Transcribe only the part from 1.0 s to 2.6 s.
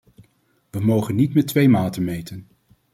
niet met twee maten meten.